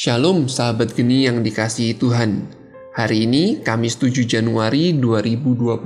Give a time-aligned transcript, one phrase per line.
[0.00, 2.48] Shalom sahabat geni yang dikasihi Tuhan.
[2.96, 5.76] Hari ini Kamis 7 Januari 2021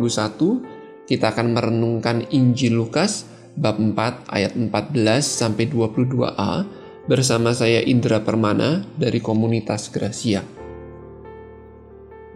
[1.03, 3.27] kita akan merenungkan Injil Lukas
[3.59, 6.63] bab 4 ayat 14 sampai 22a
[7.11, 10.47] bersama saya Indra Permana dari komunitas Gracia.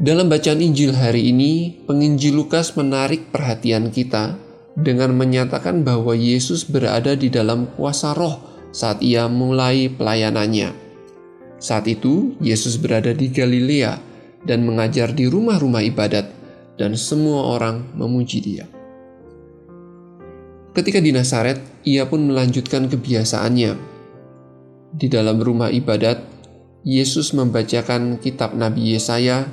[0.02, 4.34] Dalam bacaan Injil hari ini, penginjil Lukas menarik perhatian kita
[4.74, 10.87] dengan menyatakan bahwa Yesus berada di dalam kuasa roh saat ia mulai pelayanannya.
[11.58, 13.98] Saat itu, Yesus berada di Galilea
[14.46, 16.30] dan mengajar di rumah-rumah ibadat,
[16.78, 18.66] dan semua orang memuji Dia.
[20.70, 23.72] Ketika di Nazaret, ia pun melanjutkan kebiasaannya.
[24.94, 26.22] Di dalam rumah ibadat,
[26.86, 29.50] Yesus membacakan kitab Nabi Yesaya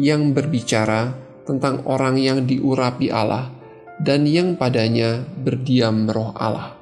[0.00, 1.12] yang berbicara
[1.44, 3.52] tentang orang yang diurapi Allah
[4.00, 6.74] dan yang padanya berdiam roh Allah.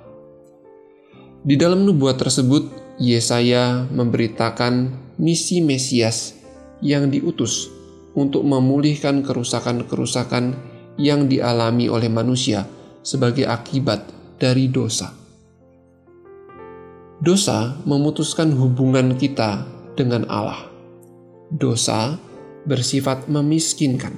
[1.42, 6.37] Di dalam nubuat tersebut, Yesaya memberitakan misi Mesias
[6.85, 7.73] yang diutus
[8.12, 10.53] untuk memulihkan kerusakan-kerusakan
[11.01, 12.69] yang dialami oleh manusia
[13.01, 14.05] sebagai akibat
[14.37, 15.17] dari dosa.
[17.25, 19.64] Dosa memutuskan hubungan kita
[19.97, 20.69] dengan Allah.
[21.48, 22.20] Dosa
[22.69, 24.12] bersifat memiskinkan.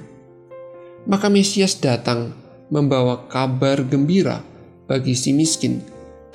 [1.07, 2.35] Maka Mesias datang
[2.67, 4.43] membawa kabar gembira
[4.87, 5.83] bagi si miskin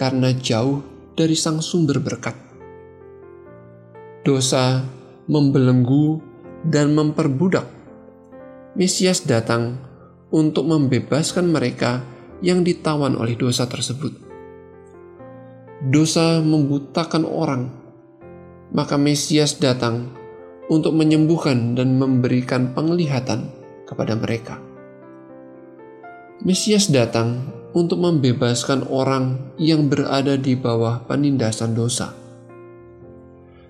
[0.01, 0.81] karena jauh
[1.19, 2.39] dari sang sumber berkat.
[4.23, 4.87] Dosa
[5.27, 6.23] membelenggu
[6.63, 7.67] dan memperbudak.
[8.79, 9.83] Mesias datang
[10.31, 12.07] untuk membebaskan mereka
[12.39, 14.15] yang ditawan oleh dosa tersebut.
[15.91, 17.67] Dosa membutakan orang,
[18.71, 20.15] maka Mesias datang
[20.71, 23.51] untuk menyembuhkan dan memberikan penglihatan
[23.89, 24.63] kepada mereka.
[26.45, 32.17] Mesias datang untuk membebaskan orang yang berada di bawah penindasan dosa.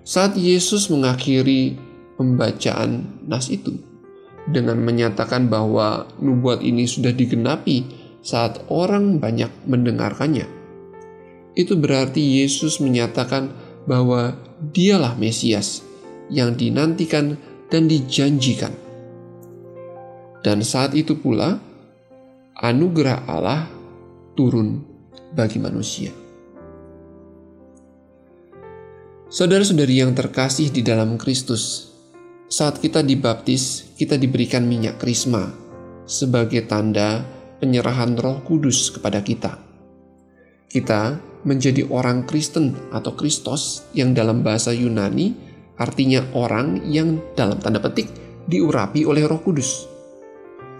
[0.07, 1.77] Saat Yesus mengakhiri
[2.17, 3.77] pembacaan nas itu
[4.49, 7.85] dengan menyatakan bahwa nubuat ini sudah digenapi
[8.25, 10.49] saat orang banyak mendengarkannya.
[11.53, 13.53] Itu berarti Yesus menyatakan
[13.85, 14.39] bahwa
[14.73, 15.85] dialah Mesias
[16.33, 17.37] yang dinantikan
[17.69, 18.73] dan dijanjikan.
[20.41, 21.59] Dan saat itu pula,
[22.57, 23.69] anugerah Allah
[24.39, 24.87] turun
[25.35, 26.15] bagi manusia.
[29.27, 31.91] Saudara-saudari yang terkasih di dalam Kristus,
[32.47, 35.51] saat kita dibaptis, kita diberikan minyak krisma
[36.07, 37.27] sebagai tanda
[37.59, 39.59] penyerahan Roh Kudus kepada kita.
[40.71, 45.35] Kita menjadi orang Kristen atau Kristos yang dalam bahasa Yunani
[45.77, 48.09] artinya orang yang dalam tanda petik
[48.49, 49.85] diurapi oleh Roh Kudus.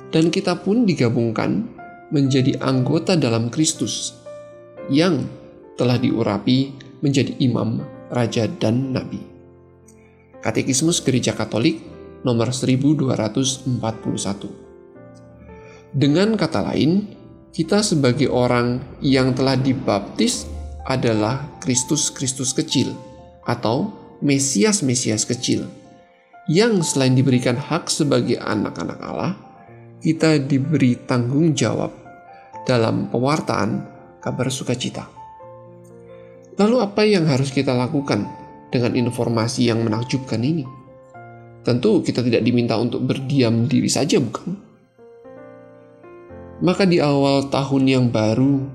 [0.09, 1.78] Dan kita pun digabungkan
[2.09, 4.17] menjadi anggota dalam Kristus
[4.89, 5.29] yang
[5.77, 6.73] telah diurapi
[7.05, 9.21] menjadi imam, raja, dan nabi.
[10.43, 11.83] Katekismus Gereja Katolik
[12.25, 13.69] nomor 1241.
[15.95, 17.07] Dengan kata lain,
[17.55, 20.47] kita sebagai orang yang telah dibaptis
[20.89, 22.93] adalah Kristus-Kristus kecil
[23.45, 23.93] atau
[24.25, 25.69] Mesias-Mesias kecil
[26.49, 29.37] yang selain diberikan hak sebagai anak-anak Allah,
[29.99, 31.91] kita diberi tanggung jawab
[32.63, 33.71] dalam pewartaan
[34.23, 35.11] kabar sukacita.
[36.59, 38.27] Lalu apa yang harus kita lakukan
[38.71, 40.67] dengan informasi yang menakjubkan ini?
[41.67, 44.55] Tentu kita tidak diminta untuk berdiam diri saja, bukan?
[46.59, 48.67] Maka di awal tahun yang baru,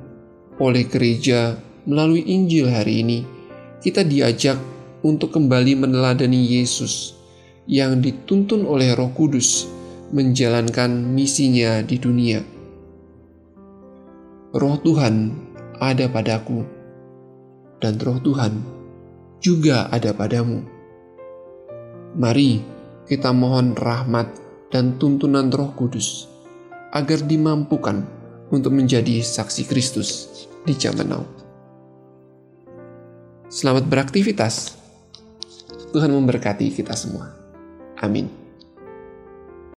[0.59, 3.19] oleh gereja melalui Injil hari ini,
[3.84, 4.55] kita diajak
[5.03, 7.19] untuk kembali meneladani Yesus
[7.67, 9.67] yang dituntun oleh Roh Kudus
[10.13, 12.38] menjalankan misinya di dunia.
[14.53, 15.34] Roh Tuhan
[15.81, 16.62] ada padaku,
[17.81, 18.62] dan Roh Tuhan
[19.41, 20.62] juga ada padamu.
[22.13, 22.62] Mari
[23.09, 24.29] kita mohon rahmat
[24.69, 26.29] dan tuntunan Roh Kudus
[26.94, 28.06] agar dimampukan
[28.53, 30.29] untuk menjadi saksi Kristus
[30.62, 31.25] di zaman now.
[33.50, 34.78] Selamat beraktivitas.
[35.90, 37.34] Tuhan memberkati kita semua.
[37.97, 38.42] Amin.